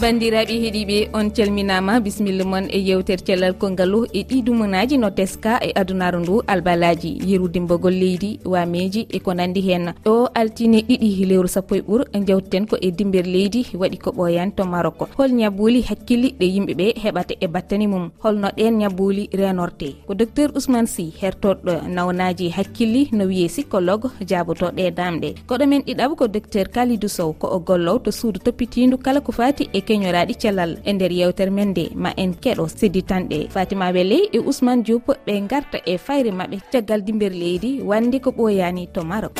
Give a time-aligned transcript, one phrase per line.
[0.00, 2.00] bandiraɓe heeɗiɓe on calminama.
[2.00, 7.18] Bisimilla moon e yewtere cellal kongalu e ɗi dumunaji no teska e adunaru ndu albalaji.
[7.30, 9.94] Yerudimbogol leydi wameji e ko nandi hen.
[10.04, 14.52] Ɗo altine ɗiɗi lewru sappo e ɓuur jawteten ko e dimber leydi waɗi ko ɓoyani
[14.56, 18.10] to marok hol ñabbuli hakkille ɗe yimɓeɓe heɓata e battani mum.
[18.22, 19.94] Holno ɗen ñabbuli renorte.
[20.06, 25.34] Ko docteur ousmane sy hertoɗɗo nawnaji hakkilli no wiye psychologue jabotoɗe damɗe.
[25.48, 29.32] Koɗo men ɗiɗaɓa ko docteur kalidou sow ko o gollow to suudu toppitidu kala ko
[29.32, 33.38] fati e keñoraɗi cellal e nder yewtere men nde ma en keɗo sidditanɗe.
[33.54, 38.30] Fatima weley e ousmane diop ɓe garta e fayre maɓɓe caggal dimbir leydi wandi ko
[38.30, 39.34] ɓoyani to marok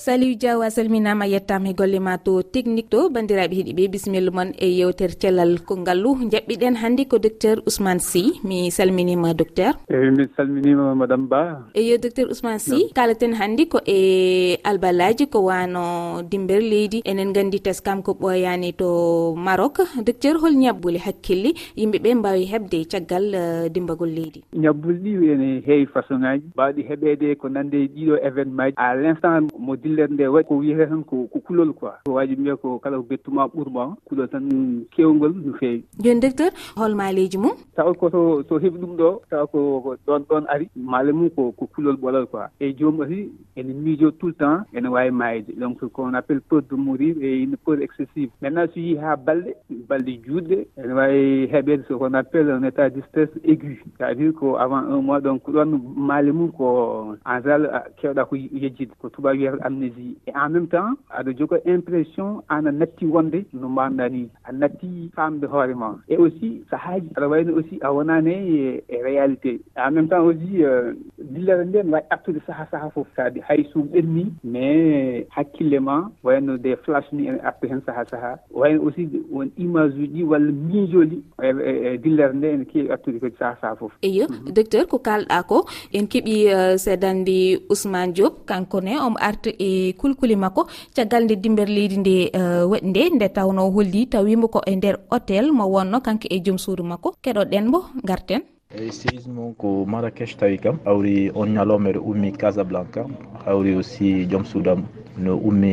[0.00, 4.50] saliw diaw a salminama yettama e golle ma to technique to bandiraɓe heeɗiɓe bisimilla moon
[4.56, 9.72] e yewtere cellal ko ngallu jaɓɓiɗen hannde ko docteur ousmane sy mi salminima docteur.
[9.92, 11.42] Eyi mi salminima madame ba.
[11.80, 17.02] Eyo docteur ousmane sy kalaten hannde ko e albalaji ko wano dimber leydi.
[17.04, 18.88] Enen gandi teskam ko ɓoyani to
[19.36, 19.84] marok.
[20.08, 24.40] Docteur hol ñabbuli hakkille yimɓeɓe mbawi hebde caggal e, dimbagol leydi.
[24.56, 28.80] Ñabbuli ɗi ene heewi façon ŋaji mbawɗi heɓede ko nande ɗiɗo événement ji.
[28.80, 31.92] À l' instant mo dillere nde waɗi ko wiyete tan ko ko kulol quoi.
[32.06, 34.46] Ko waji mbiya ko kala ko bettuma ɓuurma kulol tan
[34.90, 35.84] kewgol no feewi.
[35.98, 37.56] Joni docteur hol maaleji mum?
[37.76, 40.68] Tawa koto so heeɓi ɗum ɗo tawa ko ɗon ɗon ari.
[40.76, 42.46] Maale mum ko ko kulol ɓolal quoi.
[42.60, 46.62] E jomum aussi ene miijo tout le temps ene wawi mayde donc qu'on appelle peur
[46.62, 48.30] de mourir e une peur excessive.
[48.42, 49.54] Maintenant so yii ha balɗe
[49.88, 53.82] balɗe juutɗe ene wawi heɓede ce qu'on appelle un état de stress aigu.
[53.98, 58.24] C' à dire ko avant un mois donc ɗon maale mum ko en général kewɗa
[58.24, 58.92] ko yejjide.
[59.00, 63.44] Ko tubawi wiyata amnésie et en même temps aɗa joga impression an a natti wonde
[63.52, 64.28] no mbanɗa ni.
[64.44, 65.96] A natti famde hoore ma.
[66.08, 69.60] Et aussi sahaaji aɗa wayno aussi a wonani e réalité.
[69.76, 73.06] En même temps aussi euh, dillere nde ne wawi artude saaha saaha foof.
[73.16, 78.04] Saadi hay sum ɓenni mais hakkille ma wayno des flash ni ene arta hen saaha
[78.10, 82.90] saaha wayno aussi won image uji walla miijoli e, e, e dillere nde ene keewi
[82.90, 83.92] artude kadi saaha saaha foof.
[84.02, 84.52] Eyo mhm.
[84.54, 89.69] docteur ko kalɗa ko en keeɓi euh, seedande ousmane diop kankone omo arta e
[90.00, 90.66] kulkuli makko.
[90.96, 94.96] Caggal nde dimber leydi nde eh, waɗi nde nde tawno holli tawimo ko e nder
[95.10, 97.08] hôtel mo wonno kanko e joom suudu makko.
[97.24, 98.42] Keɗoɗen mo garten
[98.78, 103.02] eyi séisme ko marrakech tawi kam hawri on ñalowma ɗo ummi casablanca
[103.44, 104.84] hawri aussi joom suudam
[105.18, 105.72] no ummi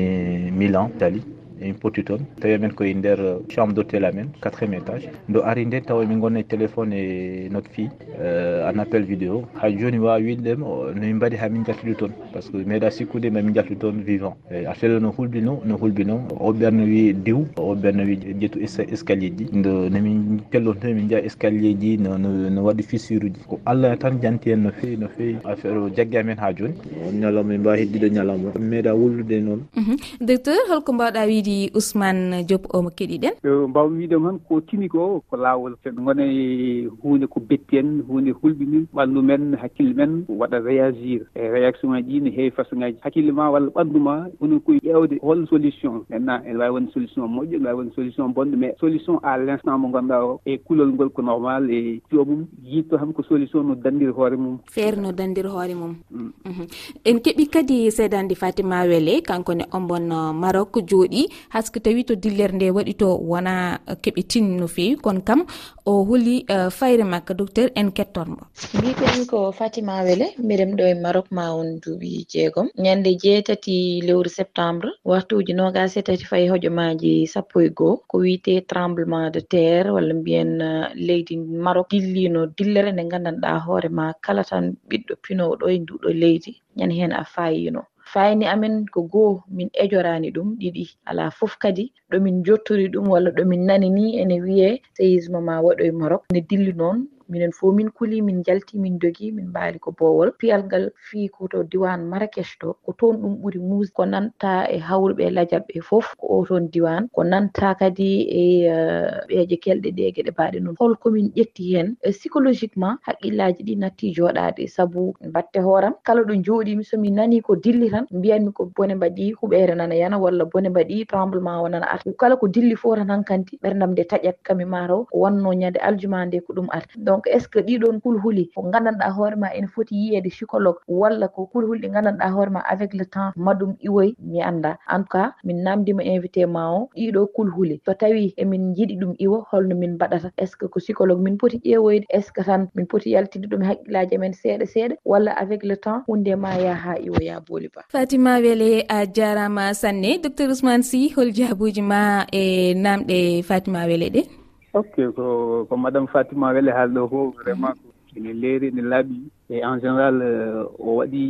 [0.51, 1.21] milan italie.
[1.61, 2.19] emin poti toon.
[2.41, 5.09] Tawi amen koye nder euh, chambre d' hôtel amen quatriéme étage.
[5.29, 9.43] Ndo ari nden tawa min gonno e téléphone e notre fille euh, en appel vidéo.
[9.61, 13.29] Ha joni wawi windem nomin mbaɗi ha min jaltude toon par ce que meeɗa sikkude
[13.31, 14.35] mamin jaltude toon vivant.
[14.67, 18.59] Affaire no hulɓino no hulɓino o ɓerno wi diw o ɓerno wi ƴettu
[18.93, 19.47] escalier ji.
[19.53, 24.49] Ndo nomin pelloto min jeeya escalier ji no waɗi fissure uji ko allah tan janti
[24.51, 25.37] hen no fewi no fewi.
[25.45, 26.73] Affaire o jagge amen ha joni.
[27.07, 28.51] On ñalawma min mbawi heddiɗo ñalawma.
[28.59, 29.61] Meeɗa wullude noon.
[29.75, 29.95] Mhm.
[30.21, 33.33] Docteur holko mbawɗa wiide seydi ousmane diop omo keɗiɗen?
[33.69, 38.03] Mbaw wiidem tan ko tini ko ko laawol sen gona e hunde ko betti en
[38.07, 41.21] hunde hulɓini ɓanndu men hakkille men waɗa réagir.
[41.35, 44.79] E réaction ngaji ɗi ne heewi façon ngaji hakkille ma walla ɓanndu ma hono koye
[44.83, 46.03] ƴeewde hol solution.
[46.09, 49.49] Maintenant ene wawi wonde solution moƴƴo ene wawi wonde solution bonɗo mais solution à l'
[49.49, 53.63] instant mo ngannduɗaa o e kulol ngol ko normal e joomum yitto tan ko solution
[53.67, 54.59] no danndiri hoore mum.
[54.71, 55.95] Feere no danndiri hoore mum.
[56.11, 56.31] Mm.
[56.45, 56.65] Mhm.
[57.05, 61.25] En keɓi kadi seedandi fatima wele kankone ombon maroc jooɗi.
[61.53, 63.53] haske tawi to dillere nde waɗi to wona
[63.87, 65.41] eh, keɓitin no fewi kono kam
[65.85, 68.41] o holi eh, fayre makko docteur en kettormo.
[68.77, 72.67] Mbiten ko fatima wele mbiɗem ɗo e marok ma on duuɓi jeegom.
[72.83, 73.75] Ñande jeetati
[74.07, 79.41] lewru septembre waktuji nogas e tati fayi hojomaji sappo e goho ko wiyete tremblement de
[79.53, 85.13] terre walla mbiyen eh, leydi marok dillino dillere nde gandanɗa hoore ma kala tan ɓiɗɗo
[85.23, 86.51] pinowo ɗo e nduɗo leydi.
[86.77, 87.81] Ñande hen a fayino
[88.13, 90.85] fayni amen ko go'o min ejorani ɗum ɗiɗi.
[91.09, 95.91] Ala fof kadi ɗomin jottori ɗum walla ɗomin nani ni ene wiye séisme ma waɗoye
[95.91, 99.91] marok ne dilli noon minen fo min kuli min jalti min jogi min mbaali ko
[99.99, 100.31] boowol.
[100.39, 104.77] Piyal ngal fii koto diwan marakech to ko toon ɗum ɓuri mus ko nanta e
[104.87, 110.05] hawruɓe lajal ɓe fof ko oton diwan ko nanta kadi e eh, ɓeeje kelɗe ɗe
[110.15, 115.93] geɗe mbaɗe noon holkomin ƴetti hen eh, psychologiquement haqqillaji ɗi natti joɗade saabu batte hooram.
[116.03, 120.17] Kala ɗo jooɗimi somi nani ko dilli tan mbiyanmi ko bone mbaɗi huɓere nana yana
[120.23, 124.03] walla bone mbaɗi tremblement o nana arta kala ko dilli fo tan hankanti ɓerdam nde
[124.11, 127.47] taƴat kami mataw ko wanno ñande aljuma nde ko ɗum arta donc donc est ce
[127.47, 132.27] que ɗiɗon kulhuli ko gandanɗa hoorema ene foti yiyede psycologue walla ko kulhuli ɗi gandanɗa
[132.35, 136.63] hoorema avec le temps maɗum iwoy mi anda en tout cas min namdima invité ma
[136.77, 137.81] o ɗiɗo kulhuli.
[137.85, 140.29] So tawi emin jiiɗi ɗum iwo holno min mbaɗata.
[140.37, 142.05] Est ce que ko psycologue min poti ƴeewoyde?
[142.09, 144.95] Est ce que tan min poti yaltinde ɗum haqqillaji amen seeɗa seeɗa?
[145.05, 147.81] Walla avec le temps hunde ma yaha iwoya booli ba?
[147.89, 150.21] Fatima wele a jarama sanne.
[150.23, 154.46] Docteur ousmane sy hol jaabuji ma e namɗe fatima wele ɗe.
[154.79, 155.25] ok ko
[155.69, 157.75] ko madame Fatima weeli haalɗo ko vraiment
[158.07, 159.17] :fra ene leeri ene laaɓi.
[159.49, 161.23] et en général :fra o waɗi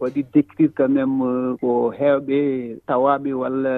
[0.00, 3.74] waɗi décrire quand même :fra ko heewɓe tawaaɓe walla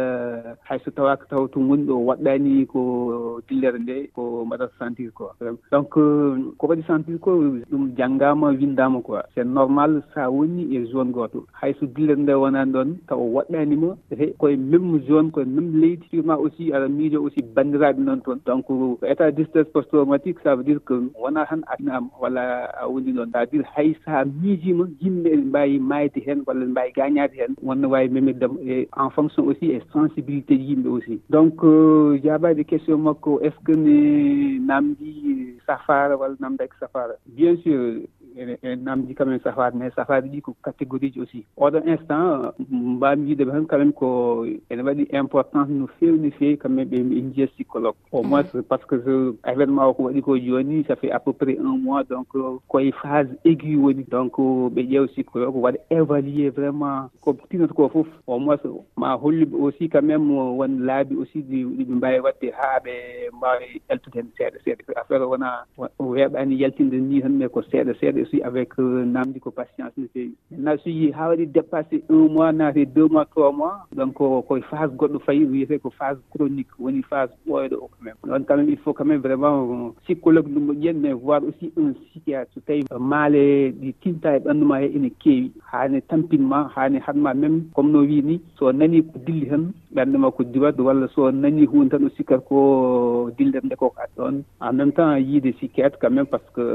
[0.47, 5.31] eh, hayso tawaaka taw to gooni ɗo waɗɗani ko dillere nde ko mbaɗata sentir quoi.
[5.73, 7.31] Donc :fra ko waɗi sentir ko
[7.71, 9.23] ɗum janggama windama quoi.
[9.35, 12.91] C' est normal :fra sa woni e zone :fra goto hayso dillere nde wonani ɗon
[13.09, 17.55] taw waɗɗanima e koye même zone koye même leydi sûrement aussi aɗa miijo aussi :fra
[17.57, 18.39] bandiraɓe nan toon.
[18.47, 18.67] Donc
[19.01, 22.71] :fra état :fra d' :fra post traumatique ça veut dire que wona tan a walla
[22.81, 23.27] a woni ɗon.
[23.57, 27.55] dire hay saha miijima yimɓe ɓe mbawi mayde hen walla ɓe mbawi gañade hen.
[27.63, 31.21] Wonno wawi memirdema e en fonction aussi e sensibilité yimɓe aussi.
[31.31, 37.15] Donc euh, jaabade question makko est ce que ne namdi safara walla namdaki safara?
[37.27, 38.03] Bien sûr
[38.37, 41.45] e namdi quand même safare mais safaaji ɗi ko catégorie ji aussi.
[41.57, 46.59] Oɗon instant mbami wiide tan quand même ko ene waɗi importance no fewi no fewi
[46.59, 47.95] quand même ɓe jiya psychologue.
[48.13, 48.29] Au mm.
[48.29, 51.57] moins par ce que événement o ko waɗi ko joni ça fait à peu près
[51.59, 54.05] un mois donc euh, koye phase aigu woni.
[54.11, 58.57] Donc euh, ɓe ƴeew psychologue waɗa évaluer vraiment ko tinata ko foof au moins
[58.99, 62.93] ma holluɓe aussi quand même euh, won laabi aussi ɗiɓe mbawi wadde ha ɓe
[63.33, 65.01] mbawi yaltude hen seeɗa seeɗa.
[65.01, 65.65] Affaire wona
[65.99, 68.26] weeɓani yaltinde ni tan mais ko seeɗa seeɗa.
[68.27, 72.29] suis avec euh, namdi ko patience no fewi maintenant so yi ha waɗi dépassé un
[72.29, 76.19] mois naate deux mois trois mois donc euh, koye phase goɗɗo fayi wiyete ko phase
[76.31, 78.15] chronique woni phase ɓooyɗo o quand même.
[78.25, 81.73] Ɗon quand même il faut quand même vraiment euh, psychologue ɗum ƴen mais voir aussi
[81.79, 82.51] un psychiatre.
[82.55, 85.53] So tawi maale ɗi tinta e ɓanduma he ene keewi.
[85.73, 90.19] Hane tampinma hane hatma même comme no wii ni so nani ko dilli tan ɓernde
[90.37, 94.43] ko diwat walla so nani hunde tan o sikkat ko dillere nde koko ad ɗon
[94.61, 96.67] en même temps yiide psychiatre quand même par ce que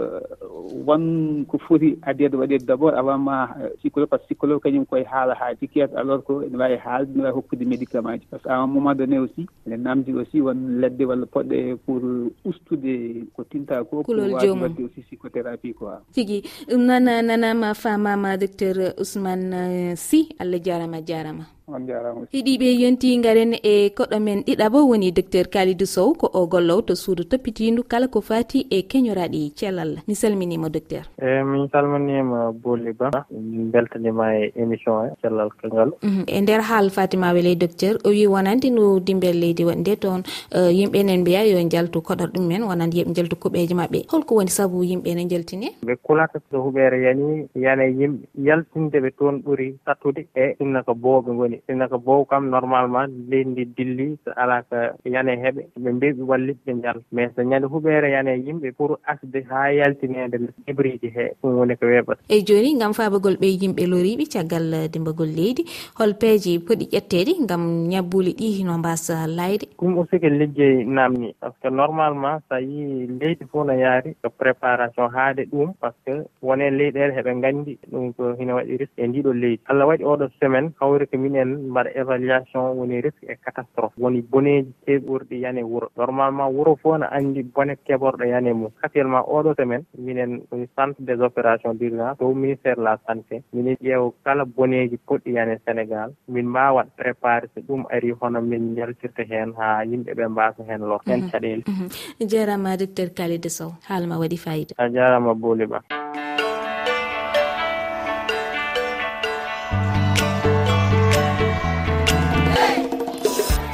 [0.86, 4.48] won ko foti addede waɗede d' abord avant ma euh, cikkoro par ce :fra que
[4.48, 8.20] :fra kañum koye haala ha dikkete alors que ene wawi haalde ene wawi hokkude médicament
[8.22, 8.28] ji.
[8.32, 11.26] Par ce que :fra à un moment donné aussi ene namdi aussi won ledde walla
[11.26, 12.02] poɗɗe pour
[12.46, 17.74] ustude ko tinta ko pour wawi wadde aussi psychothérapie quoi :fra tigui ɗum nana nanama
[17.74, 24.20] famama docteur Ousmane euh, Sy Allah jarama jarama on jarama heeɗiɓe yonti garen e koɗo
[24.20, 28.22] men ɗiɗa bo woni docteur kalidou sow ko o gollow to suudu toppitindu kala ko
[28.22, 29.92] fati e keñoraɗi cellal.
[30.08, 31.04] Mi salminima docteur.
[31.22, 36.62] E min salminima bolli ba min beltanima e émission he cellal kangal mhm, e nder
[36.70, 40.22] haal fatima wele docteur o wi wonande no dimbel leydi wonde toon
[40.56, 44.36] eh, yimɓe nen mbiya yo jaltu koɗor ɗum men wonande yooɓe jaltu kuɓeje mabɓe holko
[44.36, 49.36] woni saabu yimɓe ne jaltine ɓe kulata so huɓere yani yana yimɓe yaltinde ɓe toon
[49.46, 54.08] ɓuuri sattude e ɗumna ko booɓe goni sinno ko bow kam normalement leydi ndi dilli
[54.26, 54.76] so alaa ko
[55.06, 55.62] yane heɓe.
[55.84, 59.72] Ɓe mbewi ɓe wallit ɓe njala mais so ñande huɓere yane yimɓe pour asde haa
[59.80, 60.38] yaltinede
[60.68, 64.88] hibriji he ɗum woni ko weɓata eyi jooni ngam faabagol ɓe yimɓe loriiɓe caggal eh,
[64.92, 65.64] dimbagol leydi
[66.00, 71.34] hol peeje poɗi ƴetteede ngam ñabbuuli ɗi no mbasa layde ɗum aussi ko liggey namni
[71.40, 75.92] par ce que normalement so yii leydi fof no yaari ko préparation haade ɗum par
[75.94, 78.98] ce que wone leyɗele heɓe nganndi ɗum ko hino waɗi risque.
[79.02, 79.62] E ndiɗo leydi.
[79.70, 83.94] Allah waɗi oɗo semaine hawri ko min en mbaɗa évaluation woni risque et catastrophe.
[83.98, 85.88] Woni boneji keɓurɗi yane wuro.
[85.98, 88.72] Normalement wuro fof ne anndi bone keɓorɗo yane mum.
[88.84, 93.44] Actuellement oɗo semaine minen woni centre des opérations d' urgence dow ministére de la santé.
[93.54, 96.14] Minen ƴeewa kala boneji poɗɗi yane sénégal.
[96.28, 100.82] Min mbawat préparé so ɗum ari hono min jaltirta heen haa yimɓe ɓe mbasa heen
[100.82, 101.02] lor.
[101.06, 101.64] Mhm, heen caɗeele.
[101.68, 101.88] Mhm.
[102.32, 104.74] jarama docteur kalide sow haalma waɗi fayida.
[104.78, 105.80] A jarama booli ba.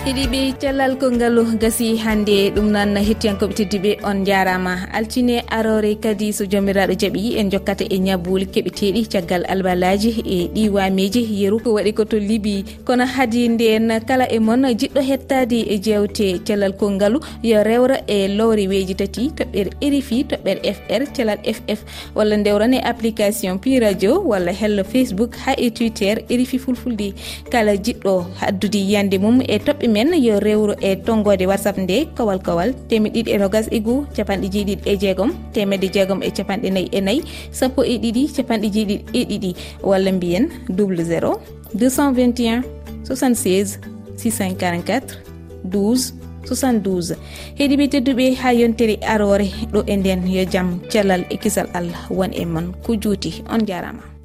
[0.07, 4.73] heeɗiɓe cellal konngaalu gasi hannde ɗum noon hettiyankoɓe teddiɓe on jarama.
[4.97, 10.69] Altine arore kadi so jomiraɗo jaaɓi en jokkata e ñabbuli keɓeteɗi caggal albalaji e ɗi
[10.75, 15.77] wameji yeru ko waɗi koto liby kono haadi nden kala e moon jiɗɗo hettade e
[15.85, 21.83] jewte cellal konngaalu yo rewra e lowre weji tati toɓɓere rfi toɓɓere fr cellal ff
[22.15, 27.13] walla ndewrane application pi radio walla hello facebook ha e twitter rfi fulfulde.
[27.51, 32.39] Kala jiɗɗo addude yiyande mum e toɓɓe men yo rewru e tonggode whatsapp nde kowal
[32.47, 36.69] kowal temi ɗiɗi e nogas e goho capanɗe jeeɗiɗi e jeegom temedde jeegom e capanɗe
[36.75, 37.21] nayyi e nayyi
[37.59, 39.51] sappo e ɗiɗi capanɗe jeeɗiɗi e ɗiɗi
[39.89, 40.45] walla mbiyen
[40.77, 41.41] double 0
[41.73, 42.61] 221
[43.09, 43.79] 76
[44.17, 45.17] 644
[45.65, 46.13] 12
[46.45, 47.17] 72
[47.57, 52.31] heeɗiɓe tedduɓe ha yontere arore ɗo e nden yo jaam cellal e kisal allah won
[52.41, 52.67] e mon.
[52.85, 54.16] Ko juuti on jarama.